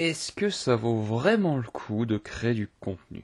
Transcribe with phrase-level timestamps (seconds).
[0.00, 3.22] est-ce que ça vaut vraiment le coup de créer du contenu?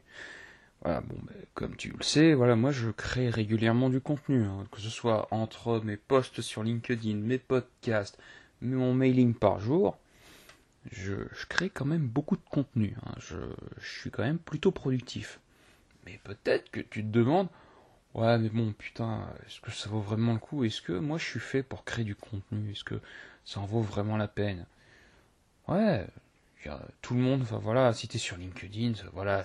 [0.83, 4.66] Voilà, bon, ben, comme tu le sais, voilà, moi je crée régulièrement du contenu, hein,
[4.71, 8.18] que ce soit entre mes posts sur LinkedIn, mes podcasts,
[8.60, 9.96] mon mailing par jour.
[10.92, 11.14] Je,
[11.48, 12.95] crée quand même beaucoup de contenu.
[13.06, 13.36] Hein, je,
[13.80, 15.40] je suis quand même plutôt productif.
[16.04, 17.48] Mais peut-être que tu te demandes,
[18.14, 20.62] ouais, mais bon, putain, est-ce que ça vaut vraiment le coup?
[20.62, 22.70] Est-ce que moi je suis fait pour créer du contenu?
[22.70, 23.00] Est-ce que
[23.46, 24.66] ça en vaut vraiment la peine
[25.68, 26.06] Ouais,
[27.03, 29.38] tout le monde, enfin voilà, si t'es sur LinkedIn, voilà,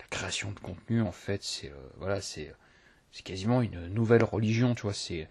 [0.00, 2.54] la création de contenu, en fait, c'est euh, voilà, c'est
[3.12, 5.28] c'est quasiment une nouvelle religion, tu vois, c'est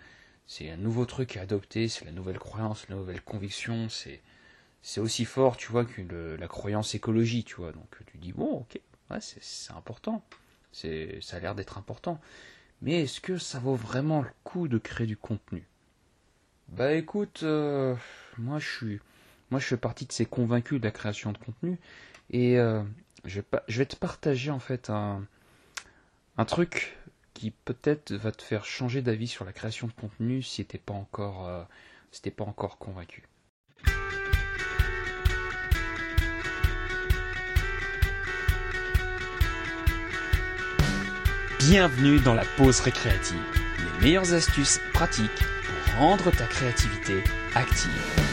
[0.47, 4.21] c'est un nouveau truc à adopter, c'est la nouvelle croyance, la nouvelle conviction, c'est
[4.81, 6.01] c'est aussi fort, tu vois, que
[6.39, 7.71] la croyance écologie, tu vois.
[7.71, 8.79] Donc tu dis bon, ok,
[9.19, 10.23] c'est important,
[10.71, 12.19] c'est ça a l'air d'être important,
[12.81, 15.67] mais est-ce que ça vaut vraiment le coup de créer du contenu?
[16.69, 17.95] Bah écoute, euh,
[18.37, 18.99] moi je suis
[19.51, 21.77] moi, je fais partie de ces convaincus de la création de contenu.
[22.31, 22.81] Et euh,
[23.25, 25.27] je, vais te partager en fait un,
[26.47, 26.97] truc
[27.33, 30.81] qui peut-être va te faire changer d'avis sur la création de contenu si tu n'es
[30.81, 31.63] pas euh,
[32.35, 33.23] pas encore convaincu.
[41.59, 43.37] Bienvenue dans la pause récréative.
[43.99, 48.30] Les meilleures astuces pratiques pour rendre ta créativité active.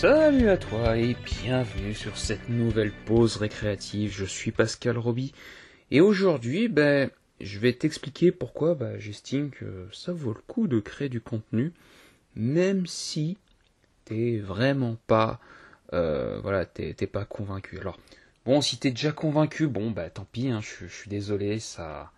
[0.00, 4.12] Salut à toi et bienvenue sur cette nouvelle pause récréative.
[4.12, 5.32] Je suis Pascal Roby
[5.90, 7.10] et aujourd'hui, ben,
[7.40, 11.72] je vais t'expliquer pourquoi ben, j'estime que ça vaut le coup de créer du contenu,
[12.36, 13.38] même si
[14.04, 15.40] t'es vraiment pas,
[15.92, 17.80] euh, voilà, t'es pas convaincu.
[17.80, 17.98] Alors,
[18.46, 22.12] bon, si t'es déjà convaincu, bon, bah tant pis, hein, je, suis désolé, ça,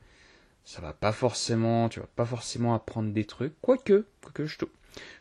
[0.67, 4.67] ça va pas forcément, tu vas pas forcément apprendre des trucs, quoique, quoique je te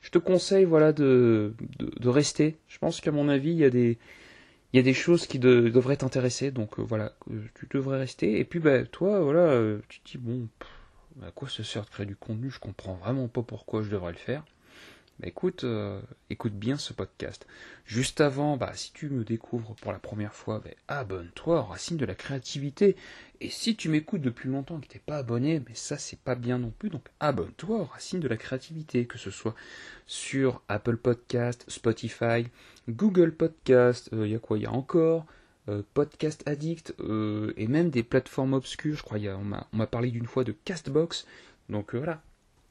[0.02, 2.58] je te conseille voilà de, de, rester.
[2.68, 3.98] Je pense qu'à mon avis, il y a des,
[4.74, 7.14] il y a des choses qui devraient t'intéresser, donc euh, voilà,
[7.56, 8.40] tu devrais rester.
[8.40, 10.48] Et puis bah, toi, voilà, euh, tu te dis, bon,
[11.24, 12.50] à quoi ça sert de créer du contenu?
[12.50, 14.44] Je comprends vraiment pas pourquoi je devrais le faire.
[15.20, 17.46] Bah, écoute, euh, écoute bien ce podcast.
[17.86, 22.06] Juste avant, bah, si tu me découvres pour la première fois, bah, abonne-toi Racine de
[22.06, 22.96] la créativité.
[23.42, 26.36] Et si tu m'écoutes depuis longtemps et que t'es pas abonné, mais ça c'est pas
[26.36, 29.56] bien non plus, donc abonne-toi Racine de la créativité, que ce soit
[30.08, 32.48] sur Apple Podcast, Spotify,
[32.88, 35.26] Google Podcast, il euh, y a quoi Il y a encore
[35.68, 36.94] euh, Podcast Addict
[37.58, 38.96] et même des plateformes obscures.
[38.96, 41.28] Je crois on m'a parlé d'une fois de Castbox.
[41.68, 42.22] Donc voilà,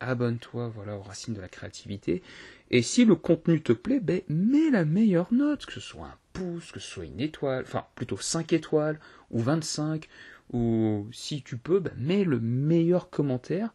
[0.01, 2.23] abonne-toi voilà, aux racines de la créativité.
[2.71, 6.19] Et si le contenu te plaît, ben, mets la meilleure note, que ce soit un
[6.33, 9.01] pouce, que ce soit une étoile, enfin plutôt 5 étoiles,
[9.31, 10.09] ou 25,
[10.53, 13.73] ou si tu peux, ben, mets le meilleur commentaire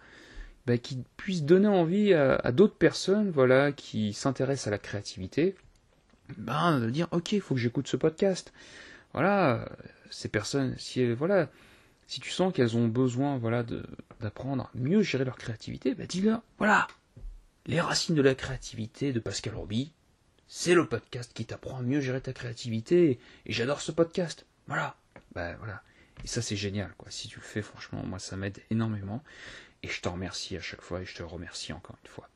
[0.66, 5.56] ben, qui puisse donner envie à, d'autres personnes voilà, qui s'intéressent à la créativité,
[6.38, 8.54] ben, de dire ok, il faut que j'écoute ce podcast.
[9.14, 9.70] Voilà,
[10.10, 11.50] ces personnes, si voilà,
[12.08, 13.64] si tu sens qu'elles ont besoin voilà,
[14.20, 16.88] d'apprendre à mieux gérer leur créativité, bah dis-leur, voilà,
[17.66, 19.94] les racines de la créativité de Pascal Roby,
[20.48, 24.46] c'est le podcast qui t'apprend à mieux gérer ta créativité, et j'adore ce podcast.
[24.68, 24.96] Voilà,
[25.34, 25.82] bah voilà.
[26.24, 27.10] Et ça c'est génial, quoi.
[27.10, 29.24] Si tu le fais, franchement, moi ça m'aide énormément,
[29.82, 32.30] et je te remercie à chaque fois, et je te remercie encore une fois.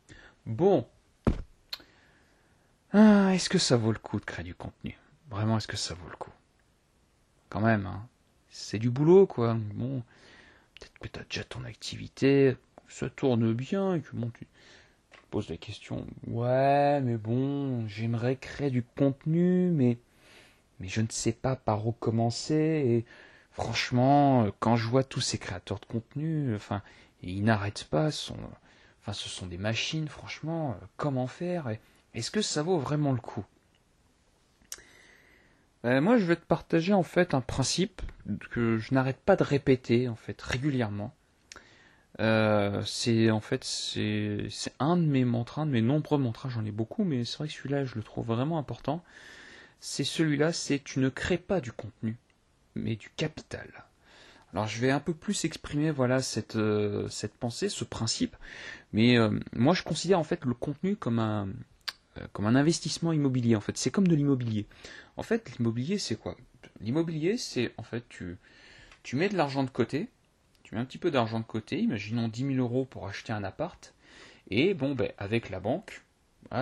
[0.45, 0.87] Bon.
[2.93, 4.97] Ah, est-ce que ça vaut le coup de créer du contenu?
[5.29, 6.31] Vraiment, est-ce que ça vaut le coup?
[7.49, 8.07] Quand même, hein
[8.57, 9.55] c'est du boulot, quoi.
[9.75, 10.03] Bon,
[10.79, 12.57] peut-être que tu as déjà ton activité,
[12.89, 14.47] ça tourne bien, et que bon, tu,
[15.29, 19.97] poses la question, ouais, mais bon, j'aimerais créer du contenu, mais,
[20.79, 23.05] mais je ne sais pas par où commencer, et
[23.51, 26.81] franchement, quand je vois tous ces créateurs de contenu, enfin,
[27.21, 31.69] ils n'arrêtent pas, enfin, ce sont des machines, franchement, comment faire,
[32.13, 33.45] est-ce que ça vaut vraiment le coup?
[35.87, 38.01] Euh, moi, je vais te partager en fait un principe
[38.51, 41.13] que je n'arrête pas de répéter en fait régulièrement.
[42.19, 44.49] Euh, c'est en fait c'est
[44.79, 47.53] un de mes mantras, de mes nombreux mantras, j'en ai beaucoup, mais c'est vrai que
[47.53, 49.01] celui-là je le trouve vraiment important.
[49.79, 52.17] C'est celui-là, c'est tu ne crées pas du contenu,
[52.75, 53.69] mais du capital.
[54.51, 58.35] Alors je vais un peu plus exprimer voilà cette euh, cette pensée, ce principe,
[58.91, 59.17] mais
[59.53, 61.47] moi je considère en fait le contenu comme un
[62.33, 63.77] comme un investissement immobilier en fait.
[63.77, 64.65] C'est comme de l'immobilier.
[65.17, 66.35] En fait, l'immobilier c'est quoi?
[66.81, 68.37] L'immobilier c'est en fait tu,
[69.03, 70.09] tu mets de l'argent de côté,
[70.63, 73.43] tu mets un petit peu d'argent de côté, imaginons 10 000 euros pour acheter un
[73.43, 73.93] appart,
[74.49, 76.01] et bon ben avec la banque,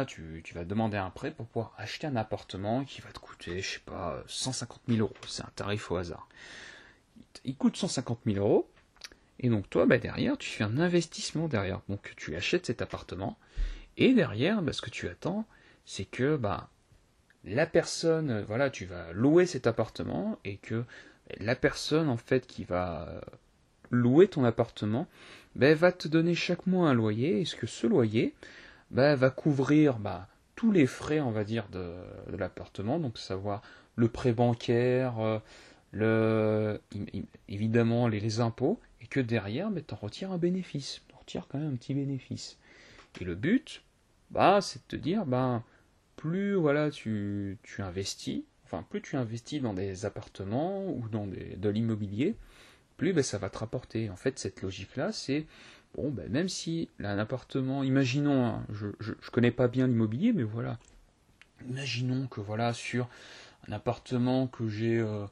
[0.07, 3.61] tu, tu, vas demander un prêt pour pouvoir acheter un appartement qui va te coûter,
[3.61, 5.13] je sais pas, 150 000 euros.
[5.27, 6.27] C'est un tarif au hasard.
[7.43, 8.69] Il coûte 150 000 euros.
[9.39, 11.81] Et donc toi, bah, derrière, tu fais un investissement derrière.
[11.89, 13.37] Donc tu achètes cet appartement.
[13.97, 15.45] Et derrière, bah, ce que tu attends,
[15.85, 16.69] c'est que bah,
[17.43, 20.83] la personne, voilà, tu vas louer cet appartement et que
[21.39, 23.21] la personne en fait qui va
[23.91, 25.07] louer ton appartement
[25.55, 27.41] bah, va te donner chaque mois un loyer.
[27.41, 28.33] Et ce que ce loyer
[28.91, 31.93] bah, va couvrir bah, tous les frais, on va de,
[32.37, 33.61] l'appartement, donc savoir
[33.95, 35.39] le prêt bancaire, euh,
[35.91, 36.81] le,
[37.47, 41.73] évidemment les, impôts, et que derrière, tu en retires un bénéfice, tu retires quand même
[41.73, 42.57] un petit bénéfice.
[43.19, 43.83] Et le but,
[44.31, 45.63] bah, c'est de te dire, bah,
[46.15, 51.69] plus voilà, tu, tu investis, enfin, plus tu investis dans des appartements ou dans de
[51.69, 52.35] l'immobilier,
[52.97, 54.09] plus bah, ça va te rapporter.
[54.09, 55.45] En fait, cette logique-là, c'est
[55.95, 60.43] bon, ben, même si un appartement, imaginons, hein, je, je, connais pas bien l'immobilier, mais
[60.43, 60.77] voilà,
[61.67, 63.07] imaginons que voilà, sur
[63.67, 65.25] un appartement que j'ai euh,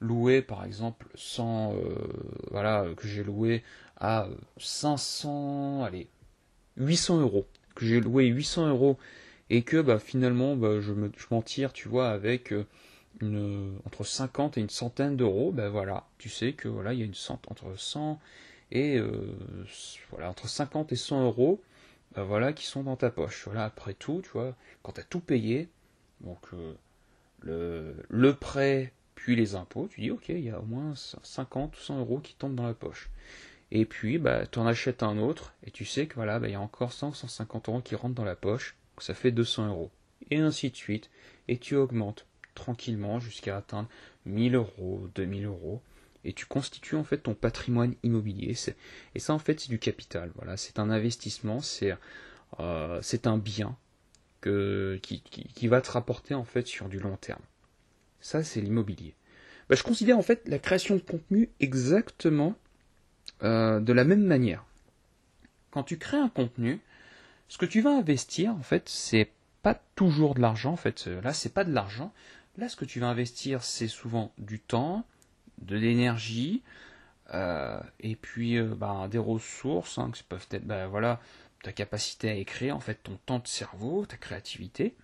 [0.00, 1.94] loué, par exemple, sans, euh,
[2.50, 3.62] voilà, que j'ai loué
[3.98, 4.28] à
[4.58, 6.08] 500, allez,
[6.76, 8.98] 800 euros, que j'ai loué 800 euros,
[9.50, 12.66] et que bah, finalement, bah, je, me, m'en tire, tu vois, avec euh,
[13.20, 17.02] une, entre 50 et une centaine d'euros, ben voilà, tu sais que voilà, il y
[17.02, 18.20] a une centaine, entre 100
[18.72, 19.36] et euh,
[20.10, 21.62] voilà, entre 50 et 100 euros,
[22.14, 23.44] ben voilà, qui sont dans ta poche.
[23.46, 25.68] Voilà, après tout, tu vois, quand tu as tout payé,
[26.20, 26.74] donc euh,
[27.40, 31.76] le, le prêt puis les impôts, tu dis ok, il y a au moins 50
[31.76, 33.10] ou 100 euros qui tombent dans la poche.
[33.70, 36.52] Et puis, bah, tu en achètes un autre, et tu sais que voilà, bah, il
[36.52, 39.68] y a encore 100, 150 euros qui rentrent dans la poche, donc ça fait 200
[39.68, 39.90] euros.
[40.30, 41.10] Et ainsi de suite.
[41.48, 43.88] Et tu augmentes tranquillement jusqu'à atteindre
[44.26, 45.82] 1000 euros, 2000 euros
[46.24, 48.56] et tu constitues en fait ton patrimoine immobilier.
[49.14, 50.32] Et ça en fait c'est du capital.
[50.36, 51.94] Voilà, c'est un investissement, c'est
[52.60, 53.76] euh, un bien
[54.40, 57.42] que, qui, qui, va te rapporter en fait sur du long terme.
[58.20, 59.14] Ça c'est l'immobilier.
[59.68, 62.54] Bah, je considère en fait la création de contenu exactement
[63.42, 64.64] euh, de la même manière.
[65.70, 66.80] Quand tu crées un contenu,
[67.48, 69.30] ce que tu vas investir en fait c'est
[69.62, 71.06] pas toujours de l'argent en fait.
[71.06, 72.12] Là c'est pas de l'argent.
[72.56, 75.04] Là ce que tu vas investir c'est souvent du temps,
[75.62, 76.62] de l'énergie,
[77.32, 81.20] euh, et puis bah, des ressources, hein, qui peuvent être bah, voilà,
[81.64, 84.94] ta capacité à écrire, en fait, ton temps de cerveau, ta créativité.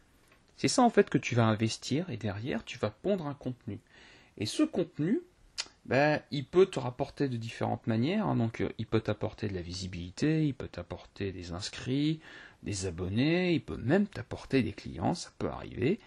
[0.57, 3.81] C'est ça en fait que tu vas investir et derrière tu vas pondre un contenu.
[4.37, 5.23] Et ce contenu,
[5.87, 8.27] bah, il peut te rapporter de différentes manières.
[8.27, 8.37] Hein.
[8.37, 12.21] donc, euh, il peut t'apporter de la visibilité, il peut t'apporter des inscrits,
[12.63, 15.99] des abonnés, il peut même t'apporter des clients, ça peut arriver.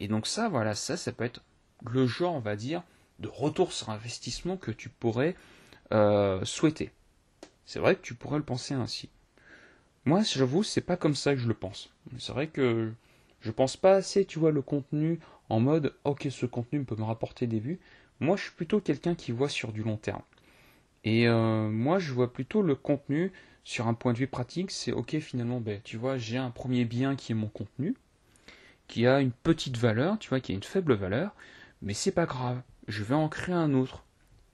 [0.00, 1.42] et donc ça, voilà, ça, ça peut être
[1.86, 2.82] le genre, on va dire,
[3.18, 5.36] de retour sur investissement que tu pourrais
[5.92, 6.90] euh, souhaiter.
[7.66, 9.08] C'est vrai que tu pourrais le penser ainsi.
[10.04, 11.90] Moi, j'avoue, c'est pas comme ça que je le pense.
[12.18, 12.92] C'est vrai que
[13.40, 17.04] je pense pas assez, tu vois, le contenu en mode ok, ce contenu peut me
[17.04, 17.80] rapporter des vues.
[18.20, 20.22] Moi, je suis plutôt quelqu'un qui voit sur du long terme.
[21.04, 23.32] Et euh, moi, je vois plutôt le contenu
[23.64, 24.70] sur un point de vue pratique.
[24.70, 27.94] C'est ok, finalement, ben, tu vois, j'ai un premier bien qui est mon contenu,
[28.88, 31.34] qui a une petite valeur, tu vois, qui a une faible valeur,
[31.82, 34.04] mais c'est pas grave je vais en créer un autre.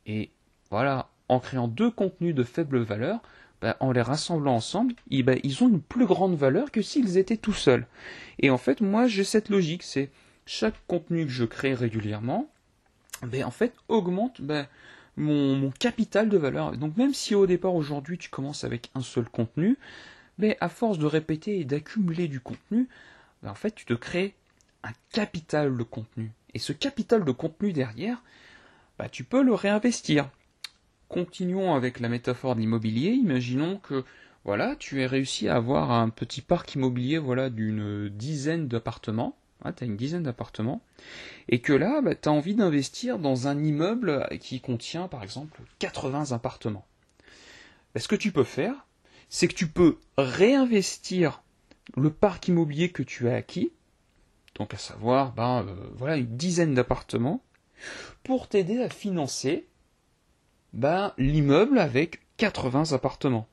[0.07, 0.31] Et
[0.71, 3.21] voilà, en créant deux contenus de faible valeur,
[3.61, 7.37] bah, en les rassemblant ensemble, bah, ils ont une plus grande valeur que s'ils étaient
[7.37, 7.87] tout seuls.
[8.39, 10.11] Et en fait, moi, j'ai cette logique, c'est
[10.45, 12.49] chaque contenu que je crée régulièrement,
[13.23, 14.41] ben, en fait, augmente
[15.17, 16.77] mon, mon, capital de valeur.
[16.77, 19.79] Donc même si au départ, aujourd'hui, tu commences avec un seul contenu,
[20.39, 22.89] ben, à force de répéter et d'accumuler du contenu,
[23.45, 24.35] en fait, tu te crées
[24.83, 26.33] un capital de contenu.
[26.55, 28.23] Et ce capital de contenu derrière,
[28.99, 30.29] bah, tu peux le réinvestir.
[31.09, 33.11] Continuons avec la métaphore de l'immobilier.
[33.11, 34.05] Imaginons que
[34.45, 39.37] voilà, tu aies réussi à avoir un petit parc immobilier voilà, d'une dizaine d'appartements.
[39.65, 40.83] Tu as une dizaine d'appartements.
[41.49, 45.61] Et que là, bah, tu as envie d'investir dans un immeuble qui contient par exemple
[45.79, 46.87] 80 appartements.
[47.95, 48.87] Bah, ce que tu peux faire,
[49.29, 51.43] c'est que tu peux réinvestir
[51.97, 53.73] le parc immobilier que tu as acquis
[54.57, 57.43] donc à savoir ben, euh, voilà, une dizaine d'appartements,
[58.25, 59.67] pour t'aider à financer
[60.73, 63.47] ben, l'immeuble avec 80 appartements.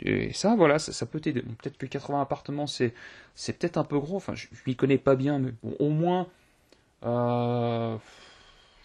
[0.00, 1.42] Et ça, voilà, ça, peut t'aider.
[1.42, 2.94] Peut-être que 80 appartements, c'est,
[3.34, 4.16] c'est peut-être un peu gros.
[4.16, 6.28] Enfin, je, ne m'y connais pas bien, mais au moins,
[7.04, 7.96] euh,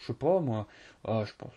[0.01, 0.67] je sais pas moi,
[1.07, 1.53] euh, je pense.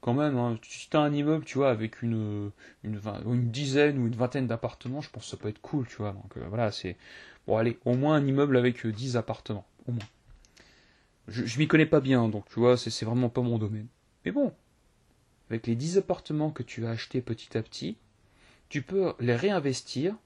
[0.00, 2.50] Quand même, hein, si tu as un immeuble, tu vois, avec une,
[2.82, 5.96] une, une, dizaine ou une vingtaine d'appartements, je pense que ça peut être cool, tu
[5.96, 6.12] vois.
[6.12, 6.96] Donc euh, voilà, c'est
[7.46, 9.66] Bon, allez, au moins un immeuble avec 10 euh, appartements.
[9.86, 10.04] Au moins.
[11.28, 13.86] Je, je m'y connais pas bien, donc tu vois, c'est vraiment pas mon domaine.
[14.24, 14.52] Mais bon,
[15.50, 17.96] avec les 10 appartements que tu as achetés petit à petit,
[18.74, 20.16] tu peux les réinvestir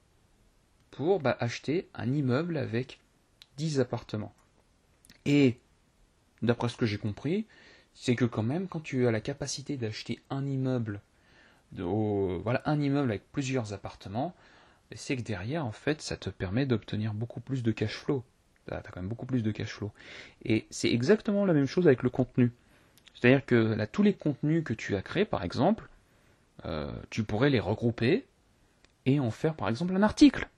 [0.89, 2.99] pour bah, acheter un immeuble avec
[3.57, 4.33] 10 appartements.
[5.25, 5.59] Et,
[6.41, 7.45] d'après ce que j'ai compris,
[7.93, 10.99] c'est que quand même, quand tu as la capacité d'acheter un immeuble
[11.73, 14.33] voilà, un immeuble avec plusieurs appartements,
[14.95, 18.23] c'est que derrière, en fait, ça te permet d'obtenir beaucoup plus de cash flow.
[18.67, 19.91] Tu as quand même beaucoup plus de cash flow.
[20.43, 22.51] Et c'est exactement la même chose avec le contenu.
[23.13, 25.87] C'est-à-dire que là, tous les contenus que tu as créés, par exemple,
[26.65, 28.25] euh, tu pourrais les regrouper
[29.15, 30.49] et en faire, par exemple, un article.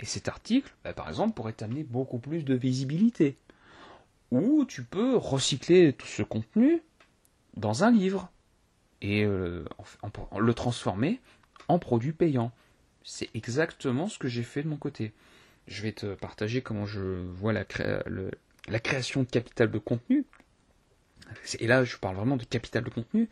[0.00, 3.36] Et cet article, bah, par exemple, pourrait t'amener beaucoup plus de visibilité.
[4.30, 6.82] Ou tu peux recycler tout ce contenu
[7.56, 8.30] dans un livre
[9.00, 9.64] et euh,
[10.38, 11.20] le transformer
[11.68, 12.52] en produit payant.
[13.04, 15.12] C'est exactement ce que j'ai fait de mon côté.
[15.66, 20.24] Je vais te partager comment je vois la, création de capital de contenu.
[21.58, 23.28] Et là, je parle vraiment de capital de contenu.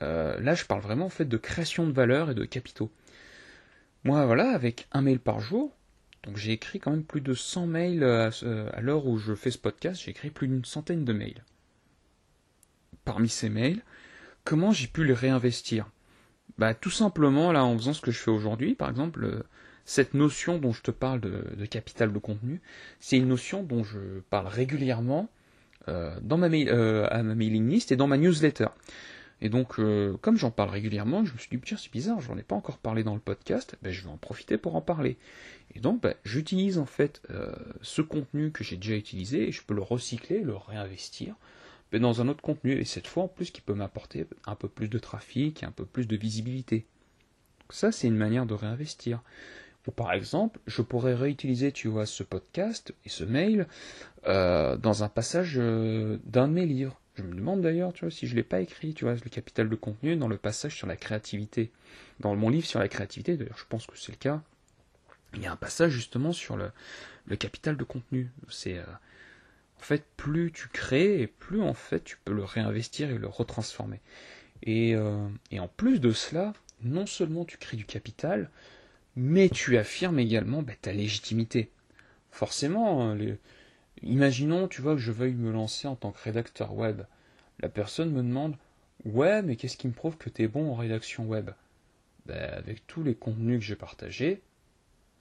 [0.00, 2.90] Euh, là, je parle vraiment en fait de création de valeur et de capitaux.
[4.04, 5.76] Moi, voilà, avec un mail par jour,
[6.24, 8.30] donc j'ai écrit quand même plus de 100 mails à,
[8.72, 11.44] à l'heure où je fais ce podcast, j'ai écrit plus d'une centaine de mails.
[13.04, 13.82] Parmi ces mails,
[14.44, 15.88] comment j'ai pu les réinvestir?
[16.58, 19.42] Bah, Tout simplement, là, en faisant ce que je fais aujourd'hui, par exemple, euh,
[19.84, 22.60] cette notion dont je te parle de, capital de contenu,
[23.00, 25.28] c'est une notion dont je parle régulièrement
[25.88, 28.68] euh, dans ma euh, à ma mailing list et dans ma newsletter.
[29.42, 29.74] Et donc,
[30.20, 32.78] comme j'en parle régulièrement, je me suis dit, tiens, c'est bizarre, j'en ai pas encore
[32.78, 35.18] parlé dans le podcast, ben, je vais en profiter pour en parler.
[35.74, 37.20] Et donc, ben, j'utilise en fait
[37.80, 41.34] ce contenu que j'ai déjà utilisé et je peux le recycler, le réinvestir
[41.92, 44.68] mais dans un autre contenu, et cette fois en plus qui peut m'apporter un peu
[44.68, 46.86] plus de trafic un peu plus de visibilité.
[47.70, 49.22] ça, c'est une manière de réinvestir.
[49.86, 53.66] Ou par exemple, je pourrais réutiliser, tu vois, ce podcast et ce mail
[54.26, 57.00] euh, dans un passage euh, d'un de mes livres.
[57.14, 59.30] Je me demande d'ailleurs, tu vois, si je ne l'ai pas écrit, tu vois, le
[59.30, 61.70] capital de contenu dans le passage sur la créativité.
[62.20, 64.42] Dans mon livre sur la créativité, d'ailleurs, je pense que c'est le cas.
[65.34, 66.70] Il y a un passage justement sur le,
[67.36, 68.30] capital de contenu.
[68.48, 68.84] C'est euh,
[69.78, 73.26] en fait, plus tu crées, et plus en fait tu peux le réinvestir et le
[73.26, 74.00] retransformer.
[74.62, 75.28] Et, euh,
[75.58, 76.52] en plus de cela,
[76.82, 78.50] non seulement tu crées du capital,
[79.16, 81.70] mais tu affirmes également bah, ta légitimité.
[82.30, 83.18] Forcément, hein,
[84.02, 87.02] imaginons, tu vois, que je veuille me lancer en tant que rédacteur web.
[87.60, 88.56] La personne me demande
[89.04, 91.50] Ouais, mais qu'est-ce qui me prouve que tu es bon en rédaction web?
[92.26, 94.42] Bah, Avec tous les contenus que j'ai partagés,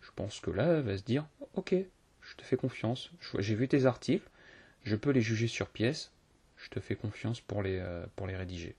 [0.01, 1.25] je pense que là, elle va se dire
[1.55, 1.75] Ok,
[2.21, 3.11] je te fais confiance.
[3.39, 4.27] J'ai vu tes articles,
[4.83, 6.11] je peux les juger sur pièce,
[6.57, 8.75] je te fais confiance pour les, euh, rédiger.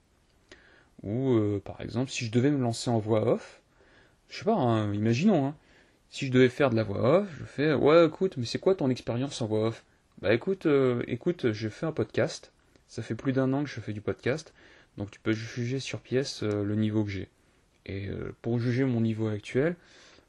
[1.02, 3.61] Ou euh, par exemple, si je devais me lancer en voix off,
[4.28, 5.56] je sais pas, hein, imaginons, hein,
[6.12, 8.75] si je devais faire de la voix off, je fais ouais écoute, mais c'est quoi
[8.75, 9.83] ton expérience en voix off?
[10.21, 12.52] Bah écoute, euh, écoute, je fais un podcast,
[12.87, 14.52] ça fait plus d'un an que je fais du podcast,
[14.99, 17.28] donc tu peux juger sur pièce le niveau que j'ai.
[17.87, 18.09] Et
[18.42, 19.75] pour juger mon niveau actuel,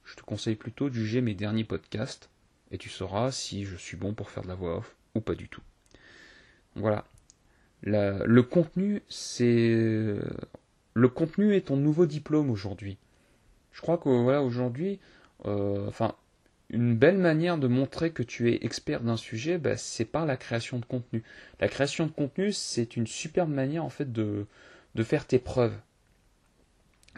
[0.06, 2.30] je te conseille plutôt de juger mes derniers podcasts,
[2.72, 5.36] et tu sauras si je suis bon pour faire de la voix off ou pas
[5.36, 5.62] du tout.
[6.76, 7.04] Voilà.
[7.84, 10.16] le contenu, c'est
[10.94, 12.98] le contenu est ton nouveau diplôme aujourd'hui.
[13.74, 16.16] Je crois que voilà aujourd'hui, euh, enfin,
[16.70, 20.38] une belle manière de montrer que tu es expert d'un sujet, bah, c'est par la
[20.38, 21.24] création de contenu.
[21.60, 24.46] La création de contenu, c'est une superbe manière en fait de,
[25.04, 25.78] faire tes preuves.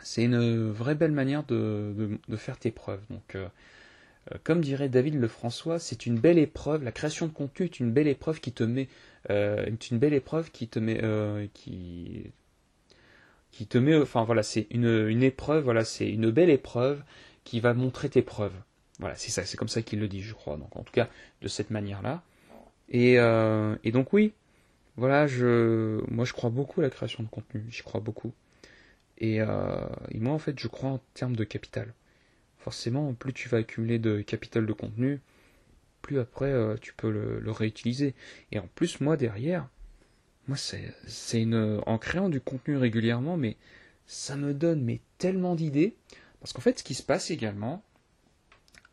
[0.04, 3.02] C'est une vraie belle manière de, faire tes preuves.
[3.10, 3.48] Donc, euh,
[4.32, 6.84] euh, comme dirait David Lefrançois, c'est une belle épreuve.
[6.84, 8.88] La création de contenu est une belle épreuve qui te met,
[9.30, 12.32] euh, une belle épreuve qui te met, euh, qui,
[13.70, 17.02] te met, enfin voilà, c'est une épreuve, voilà, c'est une belle épreuve
[17.46, 18.56] qui va montrer tes preuves.
[19.00, 20.58] Voilà, c'est ça, c'est comme ça qu'il le dit, je crois.
[20.58, 21.10] Donc en tout cas,
[21.42, 22.24] de cette manière-là.
[22.90, 24.34] Et, et donc oui,
[24.98, 28.34] voilà, je, moi je crois beaucoup à la création de contenu, j'y crois beaucoup.
[29.18, 31.94] Et, et moi en fait, je crois en termes de capital
[32.66, 35.22] forcément, plus tu vas accumuler de capital de contenu,
[36.02, 38.16] plus après euh, tu peux le, réutiliser.
[38.52, 39.70] Et en plus, moi derrière,
[40.48, 43.56] moi c'est une en créant du contenu régulièrement, mais
[44.08, 45.96] ça me donne mais tellement d'idées
[46.46, 47.84] parce qu'en fait, ce qui se passe également,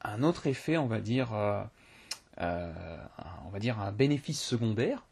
[0.00, 1.62] un autre effet, on va dire, euh,
[2.40, 2.72] euh,
[3.44, 5.04] on va dire un bénéfice secondaire,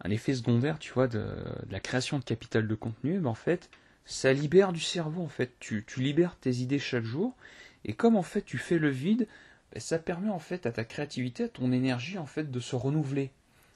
[0.00, 1.26] un effet secondaire, tu vois, de,
[1.68, 3.68] la création de capital de contenu, ben en fait,
[4.06, 5.52] ça libère du cerveau en fait.
[5.60, 7.36] Tu, libères tes idées chaque jour
[7.84, 9.28] et comme en fait tu fais le vide,
[9.74, 12.76] ben, ça permet en fait à ta créativité, à ton énergie en fait de se
[12.76, 13.30] renouveler.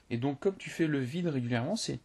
[0.09, 2.01] Et donc comme tu fais le vide régulièrement, c'est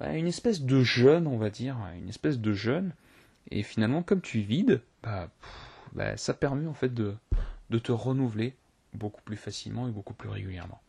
[0.00, 2.92] ben, une espèce de jeûne, on va dire, une espèce de jeûne.
[3.50, 5.28] Et finalement comme tu vides, bah,
[5.92, 7.16] bah, ça permet en fait de,
[7.82, 8.54] te renouveler
[8.92, 10.80] beaucoup plus facilement et beaucoup plus régulièrement.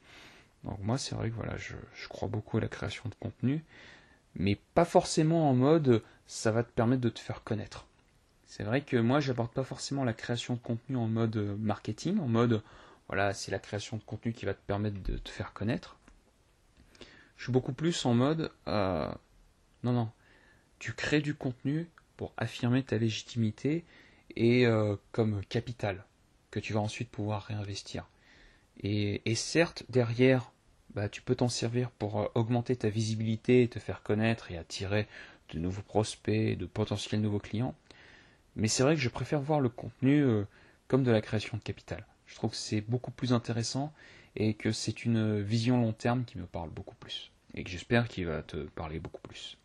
[0.64, 1.76] Donc moi c'est vrai que voilà, je,
[2.10, 3.64] crois beaucoup à la création de contenu
[4.36, 7.88] mais pas forcément en mode ça va te permettre de te faire connaître.
[8.46, 12.28] C'est vrai que moi j'apporte pas forcément la création de contenu en mode marketing, en
[12.28, 12.64] mode
[13.08, 15.98] voilà, c'est la création de contenu qui va te permettre de te faire connaître.
[17.38, 19.10] Je suis beaucoup plus en mode euh,
[19.84, 20.12] non non,
[20.80, 23.86] tu crées du contenu pour affirmer ta légitimité
[24.36, 26.04] et euh, comme capital
[26.52, 28.08] que tu vas ensuite pouvoir réinvestir.
[28.84, 30.52] Et, certes, derrière,
[30.94, 35.08] bah, tu peux t'en servir pour euh, augmenter ta visibilité, te faire connaître et attirer
[35.54, 37.76] de nouveaux prospects, de potentiels nouveaux clients.
[38.56, 40.46] Mais c'est vrai que je préfère voir le contenu euh,
[40.88, 42.06] comme de la création de capital.
[42.28, 43.94] Je trouve que c'est beaucoup plus intéressant
[44.36, 47.32] et que c'est une vision long terme qui me parle beaucoup plus.
[47.56, 49.58] Et que j'espère qu'il va te parler beaucoup plus.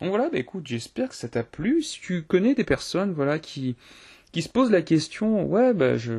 [0.00, 1.82] Donc voilà, bah écoute, j'espère que ça t'a plu.
[1.82, 3.76] Si tu connais des personnes voilà, qui,
[4.32, 6.12] qui se posent la question, ouais, bah je,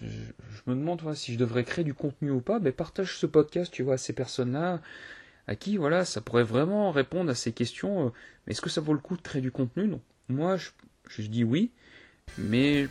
[0.00, 3.72] je, me demande si je devrais créer du contenu ou pas, bah partage ce podcast,
[3.72, 4.80] tu vois, à ces personnes-là,
[5.46, 8.06] à qui, voilà, ça pourrait vraiment répondre à ces questions.
[8.06, 8.10] Euh,
[8.48, 9.86] est-ce que ça vaut le coup de créer du contenu?
[9.86, 10.00] Non.
[10.28, 10.70] Moi, je,
[11.08, 11.70] je dis oui,
[12.38, 12.88] mais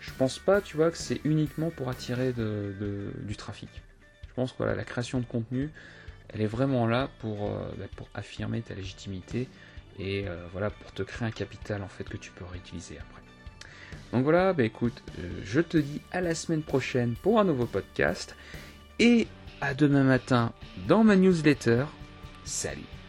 [0.00, 3.70] je pense pas, tu vois, que c'est uniquement pour attirer du trafic.
[4.28, 5.70] Je pense que voilà, la création de contenu,
[6.28, 9.48] elle est vraiment là pour, euh, bah, pour affirmer ta légitimité
[9.98, 13.22] et euh, voilà pour te créer un capital en fait que tu peux réutiliser après.
[14.12, 17.66] Donc voilà, bah écoute, euh, je te dis à la semaine prochaine pour un nouveau
[17.66, 18.36] podcast
[18.98, 19.26] et
[19.60, 20.52] à demain matin
[20.88, 21.84] dans ma newsletter.
[22.44, 23.03] Salut